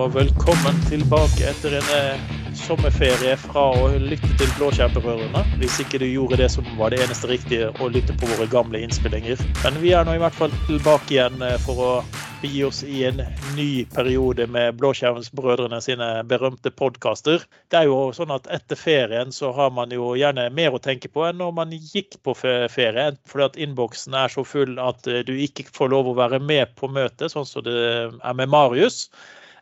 [0.00, 5.42] og velkommen tilbake etter en eh, sommerferie fra å lytte til Blåskjermbrødrene.
[5.60, 8.80] Hvis ikke du gjorde det som var det eneste riktige, å lytte på våre gamle
[8.80, 9.40] innspillinger.
[9.60, 11.90] Men vi er nå i hvert fall tilbake igjen eh, for å
[12.40, 13.20] begi oss i en
[13.58, 17.44] ny periode med Blåskjermsbrødrene sine berømte podkaster.
[17.68, 21.10] Det er jo sånn at etter ferien så har man jo gjerne mer å tenke
[21.12, 23.10] på enn når man gikk på ferie.
[23.28, 26.72] Fordi at innboksen er så full at eh, du ikke får lov å være med
[26.80, 29.10] på møtet, sånn som det er med Marius.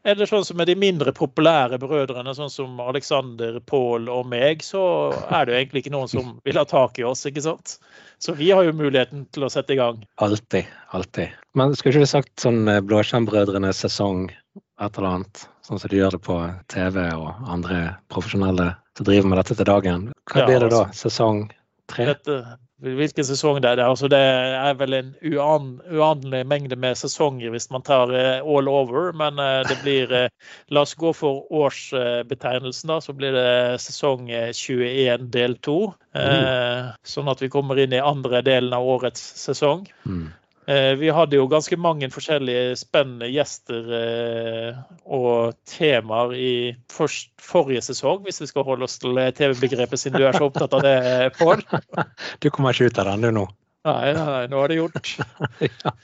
[0.06, 4.82] Eller sånn som med de mindre populære brødrene, sånn som Alexander, Pål og meg, så
[5.26, 7.78] er det jo egentlig ikke noen som vil ha tak i oss, ikke sant?
[8.22, 10.00] Så vi har jo muligheten til å sette i gang.
[10.22, 10.66] Alltid.
[10.96, 11.34] Alltid.
[11.58, 15.44] Men skulle ikke du sagt sånn Blåskjermbrødrenes sesong et eller annet?
[15.66, 16.38] Sånn som de gjør det på
[16.72, 20.08] TV og andre profesjonelle som driver med dette til dagen.
[20.30, 20.86] Hva blir det da?
[20.88, 21.44] Altså, Sesong
[21.90, 22.08] tre?
[22.08, 22.38] Dette,
[22.82, 23.82] hvilken sesong det er.
[23.82, 29.10] Altså, det er vel en uanelig mengde med sesonger hvis man tar uh, all over,
[29.18, 30.28] men uh, det blir uh,
[30.74, 33.00] La oss gå for årsbetegnelsen, da.
[33.02, 35.78] Så blir det sesong 21 del 2.
[36.18, 36.90] Mm.
[37.06, 39.86] Sånn at vi kommer inn i andre delen av årets sesong.
[40.04, 40.28] Mm.
[40.68, 46.50] Eh, vi hadde jo ganske mange forskjellige spennende gjester eh, og temaer i
[46.92, 50.84] forrige sesong, hvis vi skal holde oss til TV-begrepet, siden du er så opptatt av
[50.84, 50.98] det,
[51.38, 51.62] Pål.
[52.44, 53.46] Du kommer ikke ut av den, du nå?
[53.88, 55.14] Nei, nei, nå er det gjort.
[55.64, 55.94] ja.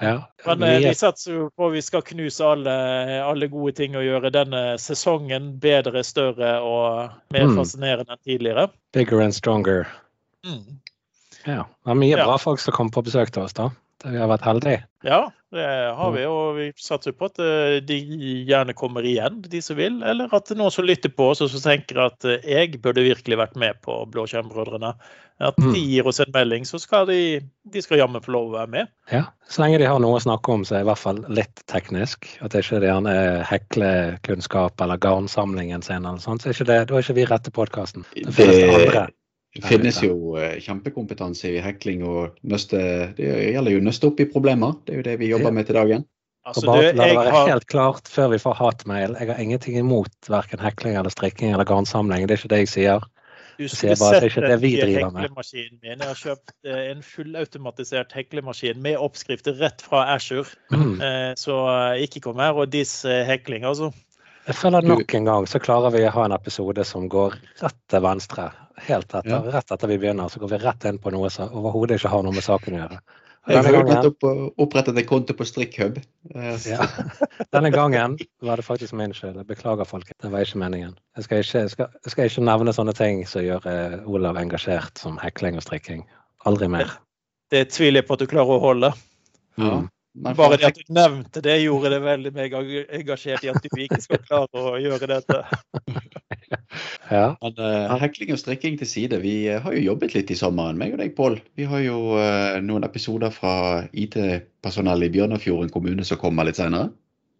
[0.00, 0.14] Ja.
[0.46, 2.74] Men eh, vi satser jo på at vi skal knuse alle,
[3.20, 7.54] alle, gode ting og gjøre denne sesongen bedre, større og mer mm.
[7.60, 8.66] fascinerende enn tidligere.
[8.96, 9.86] Bigger and stronger.
[10.42, 10.80] Mm.
[11.44, 11.68] Ja.
[11.68, 12.24] Det er mye ja.
[12.24, 13.68] bra folk som kommer på besøk til oss, da.
[14.04, 14.84] Vi har vært heldige.
[15.04, 16.22] Ja, det har vi.
[16.28, 17.96] Og vi satser på at eh, de
[18.48, 19.98] gjerne kommer igjen, de som vil.
[20.06, 23.40] Eller at noen som lytter på oss og som tenker at eh, jeg burde virkelig
[23.40, 24.94] vært med på Blåskjermbrødrene.
[25.40, 25.70] At mm.
[25.72, 27.20] de gir oss en melding, så skal de,
[27.72, 28.90] de skal jammen få lov å være med.
[29.12, 31.64] Ja, så lenge de har noe å snakke om som er i hvert fall litt
[31.72, 32.28] teknisk.
[32.44, 33.14] At det ikke er gjerne
[33.48, 38.04] heklekunnskap eller garnsamlingen sin eller sånt, så er det, da er ikke vi rette podkasten.
[38.16, 39.08] Det finnes det andre
[39.56, 42.80] det finnes jo eh, kjempekompetanse i hekling og nøste
[43.18, 44.76] Det gjelder jo å nøste opp i problemer.
[44.86, 46.04] Det er jo det vi jobber med til dagen.
[46.46, 47.48] Altså, og bare la det være har...
[47.50, 51.68] helt klart før vi får hatmail, jeg har ingenting imot verken hekling eller strikking eller
[51.68, 52.24] garnsamling.
[52.28, 53.08] Det er ikke det jeg sier.
[53.60, 55.98] Du skulle sett det er det heklemaskinen min.
[55.98, 60.48] Jeg har kjøpt eh, en fullautomatisert heklemaskin med oppskrifter rett fra Ashur.
[60.72, 60.94] Mm.
[60.96, 61.58] Eh, så
[62.06, 63.90] ikke kom her og diss hekling, altså.
[64.50, 67.76] Jeg føler nok en gang så klarer vi å ha en episode som går rett
[67.92, 68.48] til venstre.
[68.80, 69.40] Helt etter, ja.
[69.54, 72.24] Rett etter vi begynner, så går vi rett inn på noe som overhodet ikke har
[72.26, 72.98] noe med saken å gjøre.
[73.48, 74.26] Jeg har nettopp
[74.60, 76.00] opprettet en konto på StrikkHub.
[76.34, 76.88] Ja.
[77.54, 79.38] Denne gangen var det faktisk min skyld.
[79.48, 80.98] Beklager, folk, Det var ikke meningen.
[81.16, 84.40] Jeg skal ikke, jeg skal, jeg skal ikke nevne sånne ting som gjør eh, Olav
[84.40, 86.04] engasjert som hekling og strikking.
[86.48, 86.90] Aldri mer.
[86.90, 88.92] Det, det tviler jeg på at du klarer å holde.
[89.60, 89.80] Ja.
[89.80, 89.88] Mm.
[90.18, 94.00] Bare det at du nevnte det, gjorde det veldig meg engasjert i at du ikke
[94.02, 95.36] skal klare å gjøre dette.
[97.14, 97.36] ja.
[97.38, 99.20] Men uh, hekling og strikking til side.
[99.22, 101.38] Vi uh, har jo jobbet litt i sommeren, meg og deg, Pål.
[101.54, 103.54] Vi har jo uh, noen episoder fra
[103.94, 106.90] IT-personell i Bjørnafjorden kommune som kommer litt senere.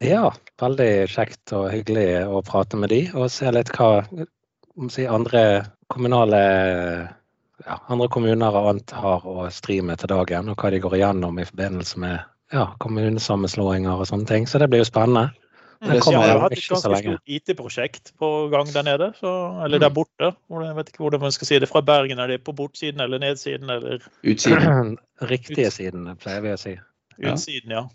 [0.07, 0.31] Ja,
[0.63, 4.07] veldig kjekt og hyggelig å prate med de, og se litt hva
[4.89, 5.43] si, andre
[5.91, 6.41] kommunale
[7.67, 10.97] ja, andre kommuner og annet har å stri med til dagen, og hva de går
[10.97, 14.49] igjennom i forbindelse med ja, kommunesammenslåinger og sånne ting.
[14.50, 15.31] Så det blir jo spennende.
[15.81, 16.00] Det mm.
[16.05, 19.31] kommer ja, har hatt et ganske stort IT-prosjekt på gang der nede, så,
[19.65, 19.97] eller der mm.
[19.97, 20.33] borte.
[20.66, 21.71] Jeg vet ikke hvordan man skal si det.
[21.71, 23.71] Fra Bergen, er det på bortsiden eller nedsiden?
[23.72, 24.05] Eller?
[24.33, 24.99] Utsiden.
[25.31, 26.75] Riktige siden, pleier vi å si.
[27.21, 27.87] Utsiden, ja.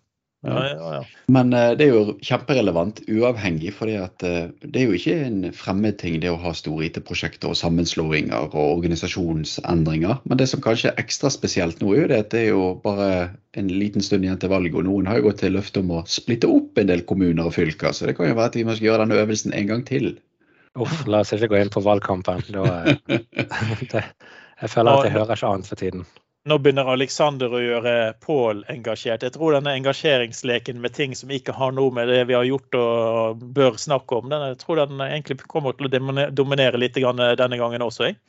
[0.46, 1.02] Ja, ja, ja.
[1.32, 5.98] Men uh, det er jo kjemperelevant uavhengig, for uh, det er jo ikke en fremmed
[6.02, 10.20] ting det å ha store IT-prosjekter og sammenslåinger og organisasjonsendringer.
[10.30, 12.68] Men det som kanskje er ekstra spesielt nå, er jo det at det er jo
[12.84, 13.10] bare
[13.58, 14.78] en liten stund igjen til valget.
[14.78, 17.56] Og noen har jo gått til løfte om å splitte opp en del kommuner og
[17.56, 17.96] fylker.
[17.96, 20.14] Så det kan jo være at vi må gjøre denne øvelsen en gang til.
[20.76, 22.44] Uff, la oss ikke gå inn på valgkampen.
[22.54, 23.26] Da, eh,
[23.96, 24.06] det,
[24.62, 26.06] jeg føler at jeg hører ikke annet for tiden
[26.46, 29.26] nå begynner Alexander å gjøre Pål engasjert.
[29.26, 32.78] Jeg tror denne engasjeringsleken med ting som ikke har noe med det vi har gjort
[32.80, 37.62] og bør snakke om, den, jeg tror den egentlig kommer til å dominere litt denne
[37.62, 38.12] gangen også.
[38.12, 38.20] Jeg.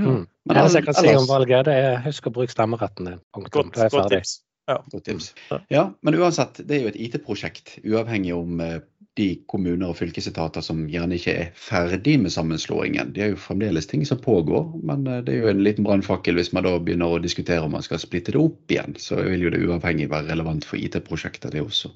[0.00, 0.24] Mm.
[0.48, 3.20] Men det jeg kan si om valget, det er husk å bruke stemmeretten din.
[3.38, 4.40] Godt, godt tips.
[4.70, 4.80] Ja.
[4.90, 5.32] Godt tips.
[5.70, 8.80] Ja, men uansett, det er jo et IT-prosjekt, uavhengig om eh,
[9.18, 13.12] de kommuner og fylkesetater som gjerne ikke er ferdig med sammenslåingen.
[13.16, 16.38] Det er jo fremdeles ting som pågår, men eh, det er jo en liten brannfakkel
[16.38, 18.94] hvis man da begynner å diskutere om man skal splitte det opp igjen.
[19.00, 21.92] Så vil jo det uavhengig være relevant for IT-prosjekter, det også.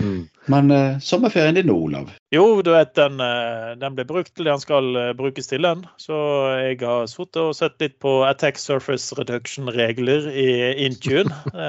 [0.00, 0.28] Mm.
[0.46, 2.10] Men uh, sommerferien din nå, Olav?
[2.34, 5.62] Jo, du vet, den, eh, den, ble brukt til det den skal uh, brukes til,
[5.64, 5.86] den.
[6.02, 6.14] Så
[6.58, 11.30] jeg har sittet og sett litt på attack surface reduction-regler i Intune.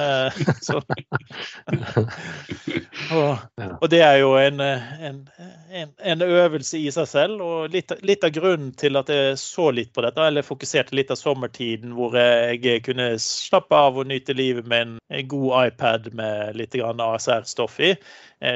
[3.15, 3.37] og,
[3.77, 5.29] og, det er jo en, en,
[5.69, 7.41] en, en, øvelse i seg selv.
[7.45, 11.11] Og litt, litt, av grunnen til at jeg så litt på dette, eller fokuserte litt
[11.13, 16.57] av sommertiden hvor jeg kunne slappe av og nyte livet med en god iPad med
[16.57, 17.97] litt ASR-stoff i, Eh,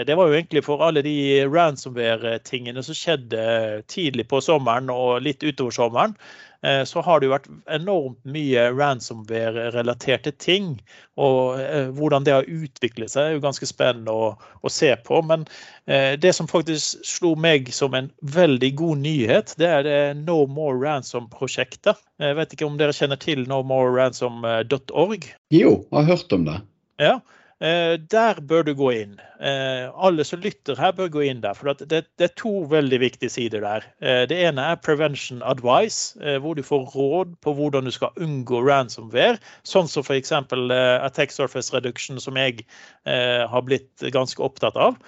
[0.06, 1.14] det var jo egentlig for alle de
[1.48, 3.44] ransomware-tingene som skjedde
[3.90, 6.18] tidlig på sommeren og litt utover sommeren.
[6.62, 10.74] Eh, så har det jo vært enormt mye ransomware-relaterte ting.
[11.20, 15.22] Og eh, hvordan det har utviklet seg, er jo ganske spennende å, å, se på.
[15.26, 15.48] Men
[15.90, 20.78] det som faktisk slo meg som en veldig god nyhet, det er det No More
[20.84, 21.98] Ransom-prosjektet.
[22.22, 25.26] Jeg vet ikke om dere kjenner til nomoreransom.org?
[25.56, 26.60] Jo, jeg har hørt om det.
[27.02, 29.18] Ja, Eh, der bør du gå inn.
[29.40, 31.56] Eh, alle som lytter her, bør gå inn der.
[31.56, 33.88] For det, det er to veldig viktige sider der.
[34.00, 38.62] Eh, det ene er prevention advice, hvor du får råd på hvordan du skal unngå
[38.68, 39.40] ransomware.
[39.68, 40.32] Sånn som f.eks.
[40.32, 42.64] attack surface reduction, som jeg
[43.06, 45.00] har blitt ganske opptatt av.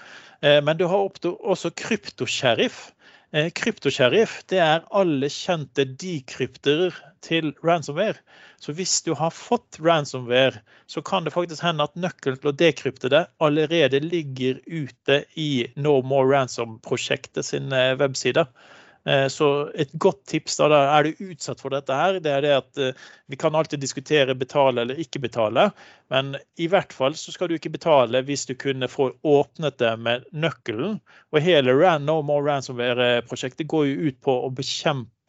[0.41, 2.89] Men du har også kryptosheriff.
[3.31, 8.19] Kryptosheriff det er alle kjente dekrypterer til ransomware.
[8.59, 10.59] Så hvis du har fått ransomware,
[10.91, 15.51] så kan det faktisk hende at nøkkelen til å dekrypte det allerede ligger ute i
[15.77, 18.43] No More Ransom-prosjektet sin eh, webside.
[18.43, 18.80] Eh,
[19.33, 22.81] så et godt tips da, er du utsatt for dette her, det er det at
[22.81, 25.69] eh, vi kan alltid diskutere betale eller ikke betale,
[26.13, 29.93] men i hvert fall så skal du ikke betale hvis du kunne få åpnet det
[30.05, 30.99] med nøkkelen.
[31.31, 35.20] Og hele No More Ransomware-prosjektet går jo ut på å bekjempe eh,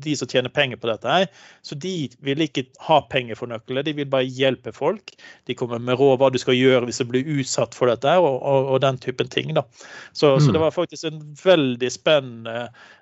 [0.00, 1.08] de som tjener penger på dette.
[1.08, 1.26] her.
[1.62, 5.14] Så de vil ikke ha penger for nøkler, de vil bare hjelpe folk.
[5.46, 8.38] De kommer med råd hva du skal gjøre hvis du blir utsatt for dette og,
[8.38, 9.52] og, og den typen ting.
[9.56, 9.66] Da.
[10.12, 10.40] Så, mm.
[10.40, 12.56] så, det var faktisk en veldig spennende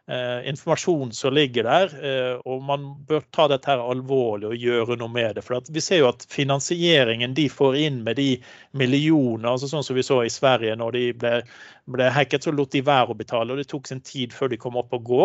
[0.08, 1.94] eh, informasjon som ligger der.
[2.10, 5.46] Eh, og man bør ta dette her alvorlig og gjøre noe med det.
[5.46, 8.30] For vi ser jo at finansieringen de får inn med de
[8.78, 11.34] millioner, altså sånn som vi så i Sverige når de ble,
[11.90, 13.52] ble hacket, så lot de være å betale.
[13.52, 15.24] og Det tok sin tid før de kom opp og gå.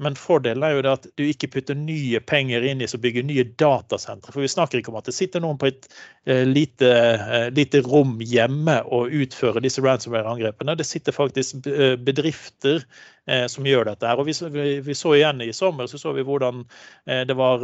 [0.00, 3.26] Men fordelen er jo det at du ikke putter nye penger inn i å bygger
[3.28, 4.32] nye datasentre.
[4.32, 5.88] For vi snakker ikke om at det sitter noen på et
[6.26, 10.78] eh, lite, eh, lite rom hjemme og utfører disse ransomware-angrepene.
[10.80, 12.84] Det sitter faktisk eh, bedrifter
[13.30, 14.06] Eh, som gjør dette.
[14.06, 14.18] her.
[14.18, 16.64] Og vi, vi, så igjen i sommer så så vi hvordan
[17.06, 17.62] eh, det var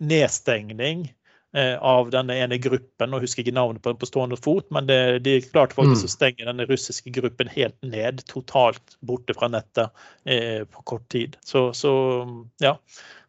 [0.00, 1.06] nedstengning
[1.56, 3.10] av denne ene gruppen.
[3.10, 6.04] Nå husker jeg ikke navnet på den på stående fot, men det, de klarte faktisk
[6.04, 6.08] mm.
[6.08, 8.14] å stenge denne russiske gruppen helt ned.
[8.28, 9.88] Totalt borte fra nettet
[10.28, 11.30] eh, på kort tid.
[11.46, 11.92] Så, så,
[12.60, 12.74] ja.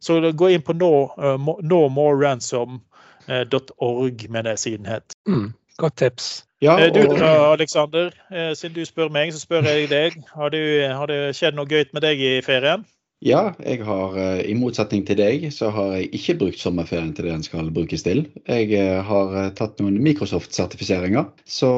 [0.04, 5.08] Så gå inn på no, uh, nomoreransom.org, med det siden het.
[5.30, 5.48] Mm.
[5.78, 6.48] Godt tips.
[6.62, 6.94] Ja, og...
[6.94, 8.10] du da, Aleksander.
[8.34, 10.18] Eh, siden du spør meg, så spør jeg deg.
[10.34, 12.86] Har, du, har det skjedd noe gøy med deg i ferien?
[13.26, 17.26] Ja, jeg har, eh, i motsetning til deg, så har jeg ikke brukt sommerferien til
[17.26, 18.28] det den skal brukes til.
[18.46, 21.26] Jeg har tatt noen Microsoft-sertifiseringer.
[21.50, 21.72] Så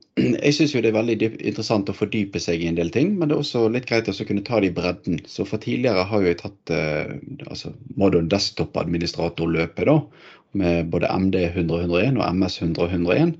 [0.16, 3.28] jeg syns jo det er veldig interessant å fordype seg i en del ting, men
[3.28, 5.20] det er også litt greit å kunne ta det i bredden.
[5.28, 10.00] Så for tidligere har jeg tatt altså, Modern Desktop-administratorløpet, da,
[10.56, 13.36] med både MD 100 101 og MS 100 101.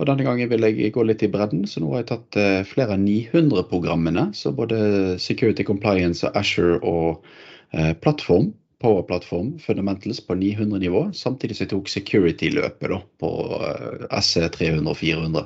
[0.00, 2.62] Og denne gangen vil jeg gå litt i bredden, så nå har jeg tatt eh,
[2.64, 4.30] flere av 900-programmene.
[4.36, 4.78] Så både
[5.20, 7.20] Security Compliance og Asher og
[7.76, 11.10] eh, plattform, Power Platform Fundamentals på 900-nivå.
[11.12, 15.44] Samtidig som jeg tok security-løpet på eh, SE 300 og 400.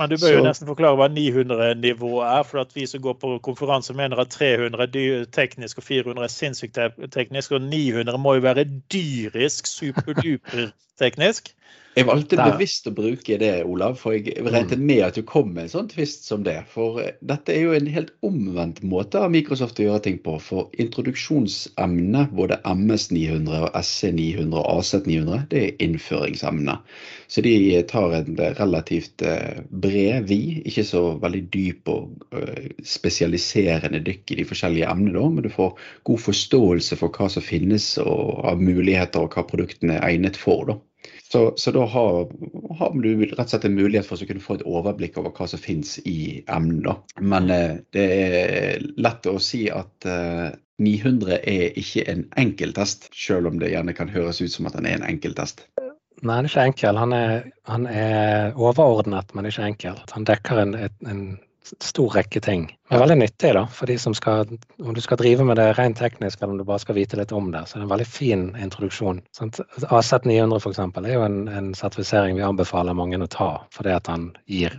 [0.00, 2.46] Men du bør så, jo nesten forklare hva 900-nivået er.
[2.48, 6.32] For at vi som går på konferanse mener at 300 er teknisk og 400 er
[6.32, 6.80] sinnssykt
[7.12, 7.52] teknisk.
[7.52, 11.54] Og 900 må jo være dyrisk superduper teknisk.
[11.98, 14.82] Jeg valgte bevisst å bruke det, Olav, for jeg regnet mm.
[14.86, 16.54] med at du kom med en sånn twist som det.
[16.70, 20.36] For eh, dette er jo en helt omvendt måte av Microsoft å gjøre ting på.
[20.38, 26.76] For introduksjonsemnet, både MS900 og SC900 og AZ900, det er innføringsemne.
[27.26, 27.54] Så de
[27.90, 34.38] tar en relativt eh, bred vi, ikke så veldig dyp og eh, spesialiserende dykk i
[34.38, 35.74] de forskjellige emnene, men du får
[36.06, 40.70] god forståelse for hva som finnes av muligheter, og hva produktene er egnet for.
[40.70, 40.78] da.
[41.32, 42.30] Så, så da har,
[42.78, 45.46] har, du rett og slett en mulighet for å kunne få et overblikk over hva
[45.46, 47.14] som finnes i emnet.
[47.22, 50.48] Men eh, det er lett å si at eh,
[50.82, 54.74] 900 er ikke en enkel test, selv om det gjerne kan høres ut som at
[54.78, 55.68] den er en enkel test.
[56.20, 56.98] Nei, han er ikke enkel.
[57.00, 57.36] Han er,
[57.68, 60.02] han er overordnet, men ikke enkel.
[60.10, 60.74] Han dekker en,
[61.06, 61.22] en
[61.78, 62.66] stor rekke ting.
[62.88, 64.48] Det er veldig nyttig da, for de som skal,
[64.82, 67.32] om du skal drive med det rent teknisk eller om du bare skal vite litt
[67.36, 67.62] om det.
[67.66, 69.22] Så det er en veldig fin introduksjon.
[69.40, 70.82] AZ900 f.eks.
[70.82, 74.76] er jo en, en sertifisering vi anbefaler mange å ta, fordi at han gir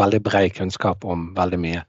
[0.00, 1.82] veldig bred kunnskap om veldig mye.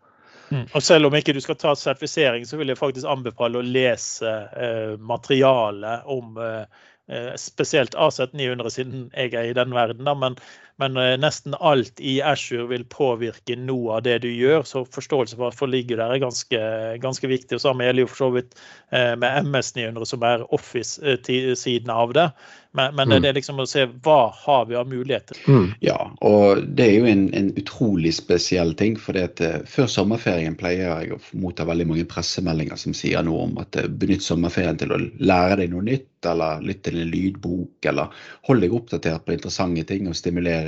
[0.49, 0.65] Mm.
[0.77, 4.33] Og selv om ikke du skal ta sertifisering, så vil jeg faktisk anbefale å lese
[4.53, 10.05] eh, materialet om eh, eh spesielt AZ900, siden jeg er i den verden.
[10.05, 10.37] da, Men,
[10.77, 14.65] men eh, nesten alt i Ashore vil påvirke noe av det du gjør.
[14.67, 16.61] Så forståelse for hvorfor ligger der er ganske,
[17.03, 17.55] ganske viktig.
[17.55, 18.57] Og samme gjelder jo for så vidt
[18.91, 22.29] eh, med MS900, som er Office-siden av det.
[22.75, 23.21] Men, men mm.
[23.23, 25.39] det er liksom å se hva har vi av muligheter.
[25.47, 25.69] Mm.
[25.85, 28.97] Ja, og det er jo en, en utrolig spesiell ting.
[28.99, 33.55] For uh, før sommerferien pleier jeg å motta veldig mange pressemeldinger som sier noe om
[33.63, 38.27] at benytt sommerferien til å lære deg noe nytt, eller lytte til en lydbok, eller
[38.49, 40.64] hold deg oppdatert på interessante ting og stimulere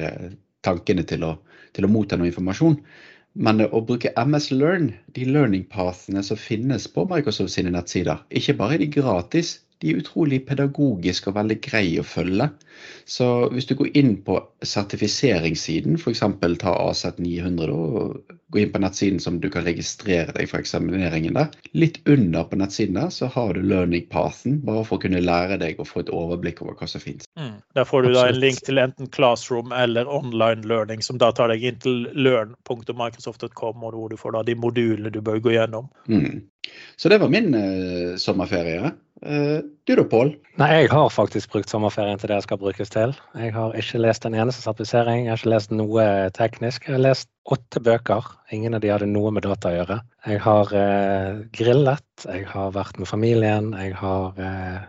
[0.65, 1.35] tankene til å,
[1.75, 2.79] til å motta noe informasjon.
[3.37, 8.57] Men å bruke MS Learn, de learning pathene som finnes på Microsoft sine nettsider, ikke
[8.57, 12.49] bare er de gratis, de er utrolig pedagogiske og veldig greie å følge.
[13.09, 16.23] Så hvis du går inn på sertifiseringssiden, f.eks.
[16.61, 21.53] ta AZ900 og gå inn på nettsiden som du kan registrere deg for eksamineringen der.
[21.77, 25.59] Litt under på nettsiden der så har du learning pathen, bare for å kunne lære
[25.61, 27.27] deg å få et overblikk over hva som finnes.
[27.39, 27.57] Mm.
[27.77, 31.51] Der får du da en link til enten Classroom eller online learning, som da tar
[31.53, 35.91] deg inn til learn.microsoft.com, og hvor du får da de modulene du bør gå gjennom.
[36.07, 36.47] Mm.
[36.95, 38.95] Så det var min uh, sommerferie.
[39.25, 40.33] Uh, du da, Pål?
[40.61, 43.15] Nei, jeg har faktisk brukt sommerferien til det jeg skal brukes til.
[43.39, 46.05] Jeg har ikke lest en eneste sertifisering, jeg har ikke lest noe
[46.37, 46.85] teknisk.
[46.85, 48.27] Jeg har lest åtte bøker.
[48.53, 50.01] Ingen av de hadde noe med data å gjøre.
[50.27, 54.85] Jeg har uh, grillet, jeg har vært med familien, jeg har uh,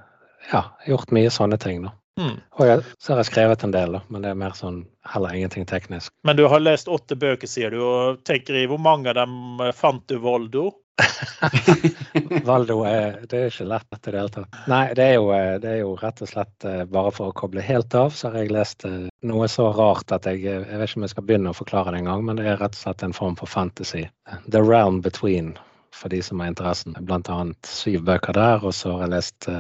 [0.53, 1.87] ja, gjort mye sånne ting.
[1.87, 1.95] da.
[2.19, 2.35] Mm.
[2.59, 5.69] Og jeg, så har jeg skrevet en del, men det er mer sånn heller ingenting
[5.71, 6.11] teknisk.
[6.27, 9.63] Men du har lest åtte bøker, sier du, og tenker i hvor mange av dem
[9.77, 10.73] fant du Voldo?
[12.49, 14.59] Valdo er, det er ikke lett i det hele tatt.
[14.71, 17.37] Nei, det er, jo, eh, det er, jo, rett og slett eh, bare for å
[17.39, 20.91] koble helt av, så har jeg lest eh, noe så rart at jeg, jeg vet
[20.91, 23.07] ikke om jeg skal begynne å forklare det engang, men det er rett og slett
[23.07, 24.05] en form for fantasy.
[24.51, 25.55] The Realm Between,
[25.95, 26.99] for de som har interessen.
[27.07, 29.51] Blant annet syv bøker der, og så har jeg lest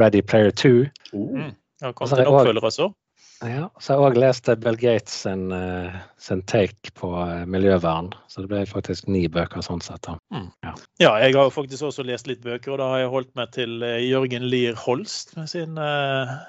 [0.00, 0.74] Ready Player 2.
[1.12, 1.52] Mm.
[1.82, 2.92] Ja, kanskje det en oppfølger også?
[3.42, 8.12] Ja, så har jeg òg lest Bill Gates sin, uh, sin, take på uh, miljøvern.
[8.30, 10.06] Så det ble faktisk ni bøker sånn sett.
[10.34, 10.46] Mm.
[10.62, 10.74] Ja.
[11.02, 11.12] ja.
[11.24, 13.98] jeg har faktisk også lest litt bøker, og da har jeg holdt meg til uh,
[13.98, 15.88] Jørgen Lier Holst med sine,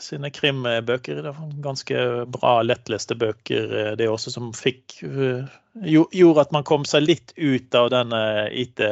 [0.04, 1.24] sine krimbøker.
[1.26, 2.06] Det var ganske
[2.38, 5.00] bra, lettleste bøker, det også, som fikk
[5.74, 8.20] Gjorde at man kom seg litt ut av denne
[8.54, 8.84] IT-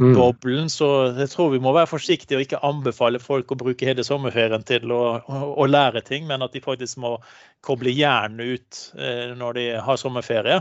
[0.00, 0.14] mm.
[0.16, 0.70] boblen.
[0.72, 0.88] Så
[1.18, 4.92] jeg tror vi må være forsiktige og ikke anbefale folk å bruke hele sommerferien til
[4.94, 7.16] å, å, å lære ting, men at de faktisk må
[7.66, 10.60] koble hjernen ut eh, når de har sommerferie.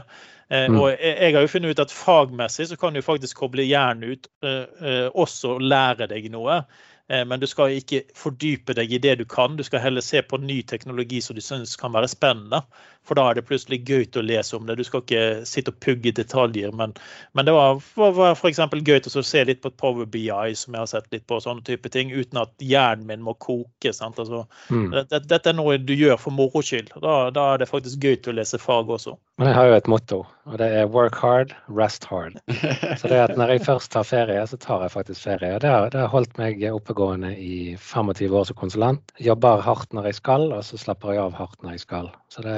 [0.50, 0.77] Eh, mm.
[0.79, 4.15] Og jeg, jeg, har jo funnet ut at fagmessig så kan du faktisk koble hjernen
[4.15, 6.63] ut eh, eh også lære deg noe.
[7.09, 10.21] Eh, men du skal ikke fordype deg i det du kan, du skal heller se
[10.21, 12.61] på ny teknologi som du syns kan være spennende.
[13.07, 14.75] For da er det plutselig gøy å lese om det.
[14.77, 16.69] Du skal ikke sitte og pugge detaljer.
[16.77, 16.93] Men,
[17.33, 18.59] men det var, var f.eks.
[18.59, 21.89] gøy å se litt på Power BI, som jeg har sett litt på, sånne type
[21.89, 23.89] ting, uten at hjernen min må koke.
[23.89, 24.91] Altså, mm.
[24.93, 26.91] dette, dette, er noe du gjør for moro skyld.
[27.01, 29.15] Da, da, er det faktisk gøy å lese fag også.
[29.41, 32.37] Men jeg har jo et motto, og det er 'work hard, rest hard'.
[32.99, 35.55] Så det at når jeg først tar ferie, så tar jeg faktisk ferie.
[35.55, 36.61] Og det har, det har holdt meg
[36.99, 39.11] oppegående i 25 år som konsulent.
[39.17, 42.09] Jobber hardt når jeg skal, og så slapper jeg av hardt når jeg skal.
[42.29, 42.55] Så det,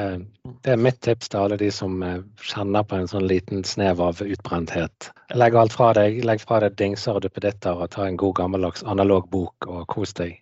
[0.64, 4.02] det, er mitt tips til alle de som eh, kjenner på en sånn liten snev
[4.02, 5.12] av utbrenthet.
[5.38, 6.24] Legg alt fra deg.
[6.26, 10.16] Legg fra deg dingser og duppeditter og ta en god gammeldags analog bok og kos
[10.18, 10.40] deg.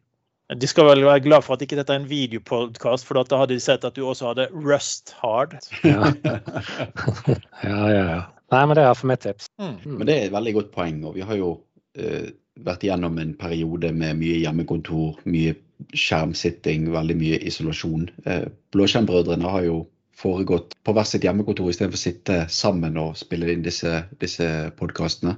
[0.49, 3.53] De skal vel være glad for at ikke dette er en videopodkast, for da hadde
[3.53, 5.59] de sett at du også hadde Rust Hard.
[5.83, 6.09] Ja,
[7.67, 8.03] ja, ja.
[8.15, 8.21] ja.
[8.49, 9.51] Nei, men det er for mitt tips.
[9.61, 9.75] Mm.
[9.99, 11.03] Men det er et veldig godt poeng.
[11.05, 11.51] og Vi har jo
[11.99, 12.29] uh,
[12.65, 15.55] vært gjennom en periode med mye hjemmekontor, mye
[15.95, 18.09] skjermsitting, veldig mye isolasjon.
[18.25, 19.79] Eh, Blåskjermbrødrene har jo
[20.19, 24.47] foregått på hvert sitt hjemmekontor istedenfor å sitte sammen og spille inn disse, disse
[24.79, 25.37] podkastene.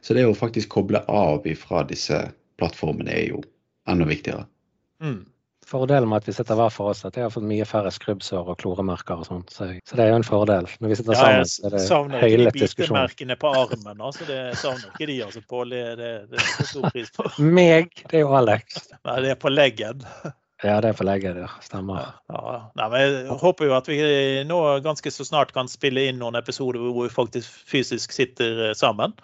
[0.00, 2.22] Så det å faktisk koble av fra disse
[2.60, 3.42] plattformene er jo
[3.90, 4.46] enda viktigere.
[5.02, 5.20] Mm.
[5.66, 8.50] Fordelen med at vi sitter hver for oss, at jeg har fått mye færre skrubbsår
[8.50, 9.54] og kloremerker og sånt.
[9.54, 10.68] Så, så, det er jo en fordel.
[10.82, 11.78] Når vi sitter sammen, det diskusjon.
[11.78, 14.02] Jeg savner ikke bitemerkene på armen.
[14.02, 15.74] altså Det savner ikke de, altså, Pål.
[15.74, 17.26] Det, det, det er stor pris på.
[17.58, 18.78] Meg, det er jo Alex.
[19.06, 20.06] Nei, det er på leggen.
[20.62, 21.48] Ja, det er på leggen, ja.
[21.64, 22.12] Stemmer.
[22.30, 22.58] Ja, ja.
[22.78, 23.98] Nei, men jeg håper jo at vi
[24.46, 28.74] nå ganske så snart kan spille inn noen episoder hvor vi faktisk fysisk sitter eh,
[28.78, 29.16] sammen.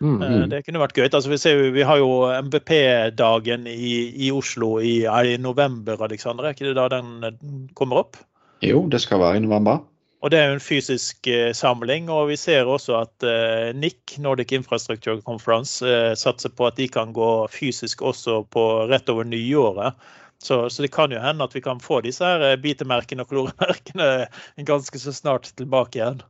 [0.00, 0.48] Mm, eh, mm.
[0.52, 1.08] Det kunne vært gøy.
[1.08, 2.10] Altså, vi, ser, vi, har jo
[2.46, 6.46] MBP-dagen i, i, Oslo i, i, november, Alexander.
[6.46, 7.38] Er ikke det da den eh,
[7.78, 8.20] kommer opp?
[8.64, 9.82] Jo, det skal være i november.
[10.18, 12.10] Og Det er jo en fysisk eh, samling.
[12.10, 16.88] og Vi ser også at eh, NIC, Nordic Infrastructure Conference, eh, satser på at de
[16.88, 19.94] kan gå fysisk også på rett over nyåret.
[20.38, 24.28] Så, så, det kan jo hende at vi kan få disse her bitemerkene og kloremerkene
[24.70, 26.22] ganske så snart tilbake igjen.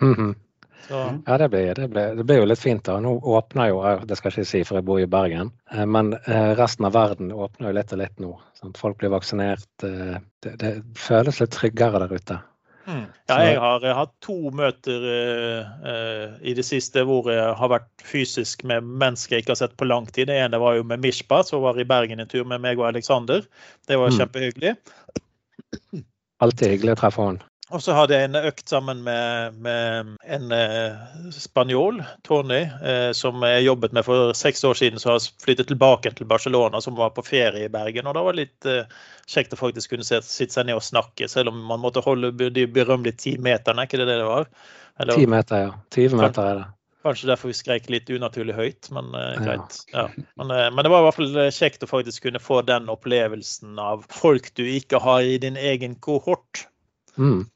[0.00, 0.36] Mhm.
[0.88, 2.84] Så, Ja, det blir, det, blir, det blir jo litt fint.
[2.84, 2.98] da.
[3.00, 5.84] Nå åpner jo, eh, det skal jeg ikke si for jeg bor i Bergen, eh,
[5.86, 8.34] men eh, resten av verden åpner jo litt og litt nå.
[8.60, 8.78] Sant?
[8.80, 9.66] Folk blir vaksinert.
[9.80, 12.38] Det, det føles litt tryggere der ute.
[12.90, 13.04] mm.
[13.28, 18.64] ja, jeg har hatt to møter eh, i det siste hvor jeg har vært fysisk
[18.66, 20.26] med mennesker jeg ikke har sett på lang tid.
[20.32, 22.88] Det ene var jo med Mishpa, som var i Bergen en tur med meg og
[22.90, 23.44] Aleksander.
[23.86, 24.18] Det var Mm.
[24.18, 24.74] kjempehyggelig.
[26.40, 27.46] Alltid hyggelig å treffe henne.
[27.70, 30.96] Og så hadde jeg en økt sammen med, med en eh,
[31.30, 34.98] spanjol, Tony, eh, som jeg jobbet med for seks år siden.
[34.98, 38.10] som har flyttet tilbake til Barcelona, som var på ferie i Bergen.
[38.10, 38.98] Og da var det litt eh,
[39.30, 42.66] kjekt å faktisk kunne sitte seg ned og snakke, selv om man måtte holde de
[42.66, 43.84] berømmelige ti meterne.
[43.84, 44.50] Er ikke det det det var?
[45.00, 45.72] Eller, Ti meter, ja.
[45.94, 46.68] 20 meter er det.
[47.00, 49.78] Kanskje derfor vi skreik litt unaturlig høyt, men eh, greit.
[49.94, 50.08] Ja.
[50.36, 53.78] Men, eh, men det var i hvert fall kjekt å faktisk kunne få den opplevelsen
[53.80, 56.66] av folk du ikke har i din egen kohort.
[57.18, 57.46] Mm.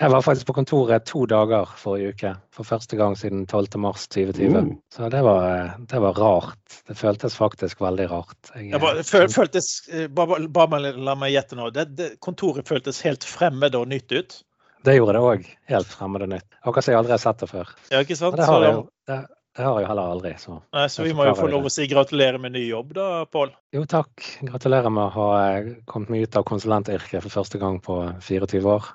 [0.00, 2.32] Jeg var faktisk på kontoret to dager forrige uke.
[2.54, 3.78] For første gang siden 12.
[3.82, 4.56] mars 2020.
[4.58, 4.68] Oh.
[4.94, 6.76] Så det var, det var rart.
[6.88, 8.36] Det føltes faktisk veldig rart.
[8.54, 11.70] Jeg, Jeg bare, føl, føltes, eh, bare, bare la meg gjette nå.
[11.74, 14.38] Det, det, kontoret føltes helt fremmed og nytt ut.
[14.84, 15.48] det gjorde det òg.
[15.68, 16.46] Helt fremmed og nytt.
[16.62, 17.74] Akkurat som jeg aldri har sett det før.
[17.90, 18.36] Ja, ikke sant?
[18.38, 19.18] Det har jo- det,
[19.58, 20.32] det har jeg heller aldri.
[20.38, 20.60] Så.
[20.76, 23.50] nei, så vi må jo få lov å si gratulerer med ny jobb, da, Pål.
[23.74, 24.22] Jo, takk.
[24.46, 28.62] Gratulerer med å ha eh, kommet meg ut av konsulentyrket for første gang på 24
[28.76, 28.88] år.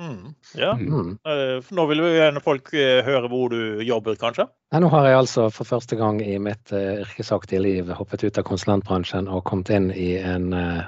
[0.00, 0.70] Mm, ja.
[0.76, 1.18] Mm.
[1.28, 4.46] Eh, Nå vil jo gjerne folk eh, høre hvor du jobber, kanskje?
[4.72, 8.38] Nei, nå har jeg altså for første gang i mitt uh, yrkesaktige liv hoppet ut
[8.38, 10.84] av konsulentbransjen og kommet inn i en uh,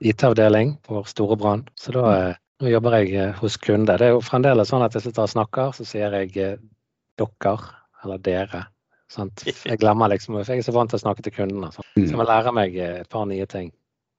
[0.00, 1.70] IT-avdeling for Storebrand.
[1.74, 3.96] Så da eh, nå jobber jeg eh, hos kunde.
[3.96, 6.58] Det er jo fremdeles sånn at jeg sitter og snakker, så sier jeg
[7.16, 7.64] 'dokker'.
[8.06, 8.64] Eller dere.
[9.12, 9.44] Sant?
[9.68, 11.72] Jeg glemmer liksom, for jeg er så vant til å snakke til kundene.
[11.74, 12.08] Så Mm.
[12.10, 13.70] jeg må lære meg eh, et par nye ting.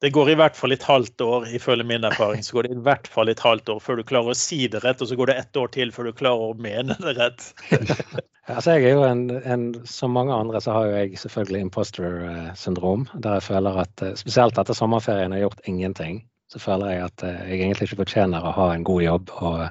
[0.01, 2.82] Det går i hvert fall et halvt år, ifølge min erfaring, så går det i
[2.86, 5.32] hvert fall et halvt år før du klarer å si det rett, og så går
[5.32, 7.48] det ett år til før du klarer å mene det rett.
[8.48, 13.01] Altså, jeg er jo en, en, Som mange andre så har jo jeg selvfølgelig imposter-syndrom.
[13.20, 16.22] Der jeg føler at eh, spesielt etter sommerferien har jeg gjort ingenting.
[16.51, 19.64] Så føler jeg at eh, jeg egentlig ikke fortjener å ha en god jobb og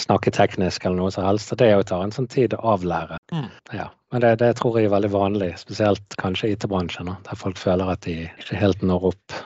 [0.00, 1.48] snakke teknisk eller noe som helst.
[1.48, 3.18] Så det er jo tar en sånn tid å avlære.
[3.32, 3.48] Mm.
[3.76, 3.88] Ja.
[4.12, 7.94] Men det, det tror jeg er veldig vanlig, spesielt kanskje i IT-bransjen, der folk føler
[7.94, 9.38] at de ikke helt når opp.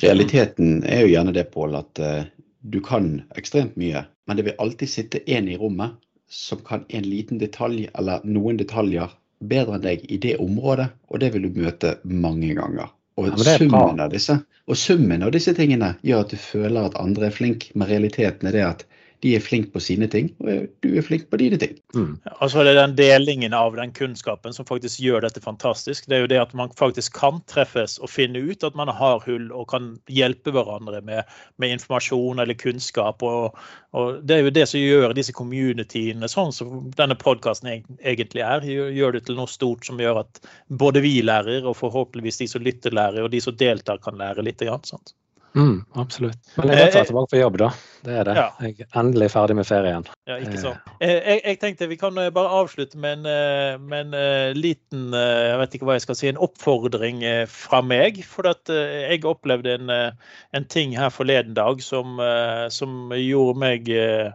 [0.00, 2.24] Realiteten er jo gjerne det, Pål, at uh,
[2.60, 5.96] du kan ekstremt mye, men det vil alltid sitte en i rommet
[6.28, 11.20] som kan en liten detalj eller noen detaljer bedre enn deg i det området, og
[11.22, 12.90] det vil du møte mange ganger.
[13.18, 16.98] Og Ja, summen av disse og summen av disse tingene gjør at du føler at
[17.00, 18.84] andre er flink, men realiteten er det at
[19.24, 21.74] de er flinke på sine ting, og du er flink på dine ting.
[21.96, 22.20] Mm.
[22.38, 26.06] Altså det er den delingen av den kunnskapen som faktisk gjør dette fantastisk.
[26.06, 29.24] Det er jo det at man faktisk kan treffes og finne ut at man har
[29.26, 31.26] hull og kan hjelpe hverandre med,
[31.58, 33.24] med informasjon eller kunnskap.
[33.26, 33.58] Og,
[33.98, 38.66] og Det er jo det som gjør disse communityene sånn som denne podkasten egentlig er.
[38.68, 42.62] Gjør, det til noe stort som gjør at både vi lærer, og forhåpentligvis de som
[42.62, 44.62] lytter lærer, og de som deltar kan lære litt.
[44.62, 45.14] Grann, sant?
[45.56, 46.38] Mm, absolutt.
[46.58, 47.68] Men jeg er godt tilbake på jobb, da.
[48.04, 48.34] Det er det.
[48.36, 48.44] Ja.
[48.62, 50.04] Jeg er endelig ferdig med ferien.
[50.28, 50.90] Ja, ikke sant.
[51.00, 54.52] Eh, Jeg, jeg tenkte vi kan eh, bare avslutte med en, eh, med en eh,
[54.58, 58.20] liten eh, jeg vet ikke hva jeg skal si, en oppfordring eh, fra meg.
[58.28, 63.08] For at eh, jeg opplevde en, eh, en ting her forleden dag som, eh, som
[63.16, 64.28] gjorde meg eh,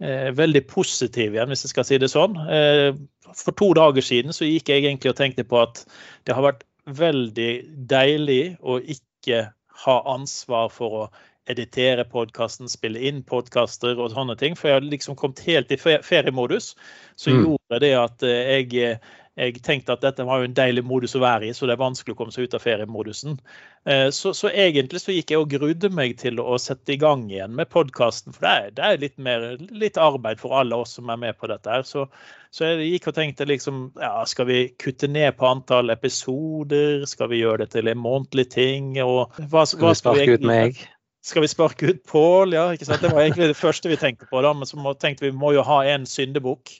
[0.00, 2.38] eh, veldig positiv igjen, hvis jeg skal si det sånn.
[2.46, 2.94] Eh,
[3.34, 5.82] For to dager siden så gikk jeg egentlig og tenkte på at
[6.24, 7.52] det har vært veldig
[7.90, 9.48] deilig å ikke
[9.82, 11.04] ha ansvar for å
[11.46, 14.54] editere podkasten, spille inn podkaster og sånne ting.
[14.56, 16.74] For jeg hadde liksom kommet helt i feriemodus.
[17.16, 17.44] Så Mm.
[17.44, 18.98] gjorde det at eh, jeg, eh,
[19.36, 21.82] jeg tenkte at dette var jo en deilig modus å være i, så det er
[21.84, 23.38] vanskelig å komme seg ut av feriemodusen.
[23.86, 27.28] Eh, Så, så egentlig så gikk jeg og grudde meg til å sette i gang
[27.30, 28.32] igjen med podkasten.
[28.32, 31.36] For det er, det er litt, mer, litt arbeid for alle oss som er med
[31.36, 31.66] på dette.
[31.68, 31.82] her.
[31.82, 32.06] Så,
[32.54, 37.04] så jeg gikk og tenkte liksom ja, Skal vi kutte ned på antall episoder?
[37.06, 38.94] Skal vi gjøre det til en månedlig ting?
[39.02, 40.88] Og hva, Skal vi ut egentlig- meg?
[41.24, 42.52] Skal vi sparke ut Pål?
[42.56, 43.02] Ja, ikke sant?
[43.02, 44.42] Det var egentlig det første vi tenkte på.
[44.44, 46.74] da, Men så må, tenkte vi må jo ha en syndebukk.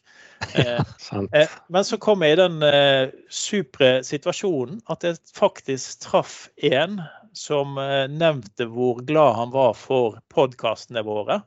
[0.52, 0.80] Eh,
[1.40, 6.36] eh, men så kom jeg i den eh, supre situasjonen at jeg faktisk traff
[6.68, 7.00] en
[7.34, 11.40] som eh, nevnte hvor glad han var for podkastene våre.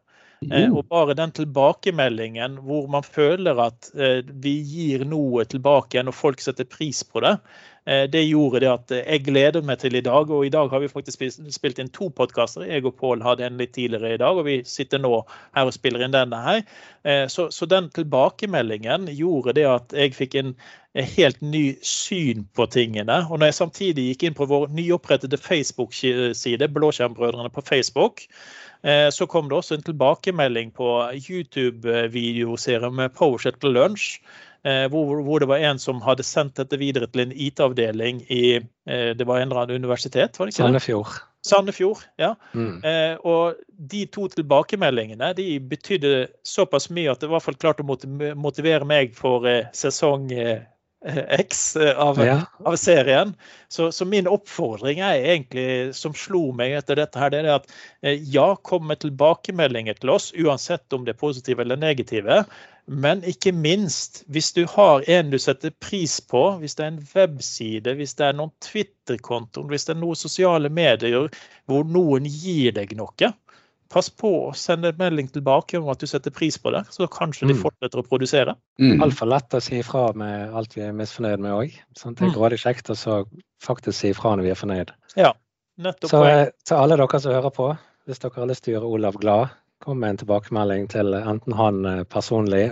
[0.51, 6.12] Eh, og bare den tilbakemeldingen hvor man føler at eh, vi gir noe tilbake igjen,
[6.12, 7.38] og folk setter pris på det,
[8.12, 10.32] det gjorde det at eh, jeg gleder meg til i dag.
[10.34, 11.23] Og i dag har vi faktisk
[11.56, 12.65] spilt, inn to podkaster.
[12.67, 15.21] Jeg og Pål hadde en litt tidligere i dag, og vi sitter nå
[15.56, 16.62] her og spiller inn denne her.
[17.08, 20.54] Eh, så, så den tilbakemeldingen gjorde det at jeg fikk en
[20.97, 23.21] helt ny syn på tingene.
[23.30, 28.26] Og når jeg samtidig gikk inn på vår nyopprettede Facebook-side, Blåskjermbrødrene på Facebook,
[28.84, 30.88] Eh, så kom det også en tilbakemelding på
[31.30, 33.10] YouTube-videoserien med
[33.63, 34.19] lunsj.
[34.19, 34.46] Eh,
[34.91, 39.12] hvor, hvor, det var en som hadde sendt dette videre til en IT-avdeling i eh,
[39.17, 40.39] det var en eller annen universitet?
[40.39, 41.19] var det ikke Sandefjord.
[41.47, 42.36] Sandefjord, ja.
[42.53, 42.84] Mm.
[42.84, 43.60] Eh, og
[43.91, 49.15] de to tilbakemeldingene de betydde såpass mye at det hvert fall klarte å motivere meg
[49.17, 50.65] for eh, sesong eh,
[51.38, 52.39] X av, ja.
[52.65, 53.36] av serien.
[53.71, 57.69] Så, så, min oppfordring er egentlig, som slo meg etter dette, her, det er at
[58.27, 62.41] ja, kom med tilbakemeldinger til oss, uansett om det er positive eller negative.
[62.88, 67.02] Men ikke minst, hvis du har en du setter pris på, hvis det er en
[67.15, 71.28] webside, hvis det er noen Twitter-konto, hvis det er noen sosiale medier
[71.67, 73.34] hvor noen gir deg noe,
[73.91, 77.08] pass på å sende en melding tilbake om at du setter pris på det, så
[77.12, 77.62] kanskje de mm.
[77.65, 78.56] fortsetter å produsere.
[78.80, 79.04] Mm.
[79.04, 81.76] Altfor lett å si ifra med alt vi er misfornøyd med òg.
[81.91, 82.34] Det er mm.
[82.36, 82.97] grådig kjekt å
[83.63, 84.95] faktisk si ifra når vi er fornøyd.
[85.19, 85.34] Ja,
[85.84, 86.12] nettopp.
[86.12, 87.69] Så eh, til alle dere som hører på,
[88.08, 91.55] hvis dere har lyst til å gjøre Olav glad, kom med en tilbakemelding til enten
[91.57, 92.65] han eh, personlig,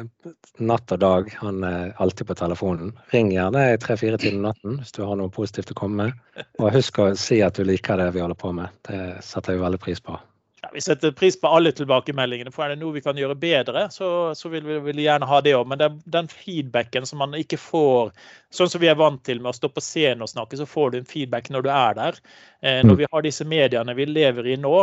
[0.57, 2.93] natt og dag, han er alltid på telefonen.
[3.13, 6.45] Ring gjerne i tre-fire tider natten hvis du har noe positivt å komme med.
[6.59, 8.73] Og husk å si at du liker det vi holder på med.
[8.87, 10.17] Det setter jeg veldig pris på.
[10.65, 12.51] Ja, vi setter pris på alle tilbakemeldingene.
[12.51, 15.41] for Er det noe vi kan gjøre bedre, så, så vil vi vil gjerne ha
[15.45, 15.67] det òg.
[15.69, 18.15] Men den, den, feedbacken som man ikke får
[18.55, 20.93] Sånn som vi er vant til med å stå på scenen og snakke, så får
[20.93, 22.19] du en feedback når du er der.
[22.61, 22.99] Eh, når mm.
[23.01, 24.77] vi har disse mediene vi lever i nå,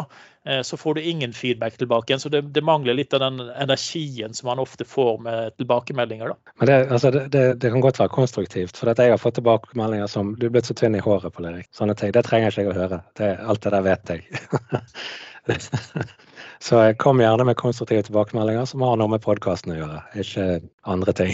[0.45, 2.21] eh, så får du ingen feedback tilbake igjen.
[2.21, 6.35] Så det, det, mangler litt av den energien som man ofte får med tilbakemeldinger.
[6.35, 6.55] Da.
[6.61, 8.77] Men det, altså, det, det kan godt være konstruktivt.
[8.77, 11.73] For jeg har fått tilbakemeldinger som 'du er blitt så tynn i håret', Pål Erik.
[11.73, 12.13] Sånne ting.
[12.13, 13.05] Det trenger ikke jeg å høre.
[13.41, 14.29] alt det der vet jeg.
[16.59, 20.45] Så kom gjerne med konstruktive tilbakemeldinger som har noe med podkasten å gjøre, ikke
[20.87, 21.33] andre ting.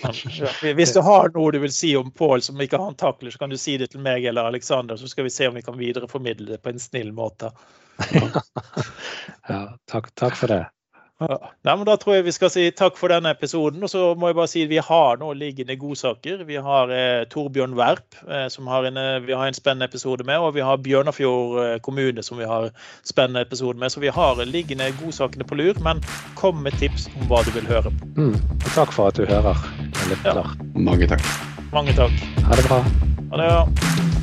[0.78, 3.54] Hvis du har noe du vil si om Pål som ikke han takler, så kan
[3.54, 6.50] du si det til meg eller Aleksander, så skal vi se om vi kan videreformidle
[6.50, 7.52] det på en snill måte.
[9.52, 10.64] ja, takk, takk for det.
[11.20, 11.36] Ja.
[11.66, 13.82] Nei, men Da tror jeg vi skal si takk for denne episoden.
[13.84, 16.44] Og så må jeg bare si at vi har nå liggende godsaker.
[16.48, 20.24] Vi har eh, Torbjørn Verp, eh, som har en, eh, vi har en spennende episode
[20.24, 20.38] med.
[20.40, 22.70] Og vi har Bjørnafjord eh, kommune, som vi har
[23.04, 23.92] spennende episode med.
[23.92, 25.82] Så vi har liggende godsakene på lur.
[25.84, 26.00] Men
[26.40, 28.10] kom med tips om hva du vil høre på.
[28.16, 28.40] Mm.
[28.72, 29.60] Takk for at du hører.
[30.24, 30.46] Ja.
[30.74, 31.24] Mange takk.
[31.72, 32.16] Mange takk.
[32.48, 32.82] Ha det bra.
[33.30, 34.19] Ha det, ja.